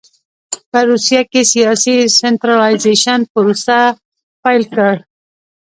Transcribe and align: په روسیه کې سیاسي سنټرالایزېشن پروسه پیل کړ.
په 0.71 0.79
روسیه 0.89 1.21
کې 1.31 1.41
سیاسي 1.53 1.95
سنټرالایزېشن 2.19 3.19
پروسه 3.33 3.77
پیل 4.43 4.63
کړ. 4.75 4.93